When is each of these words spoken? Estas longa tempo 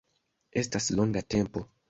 Estas 0.61 0.89
longa 0.89 1.21
tempo 1.21 1.69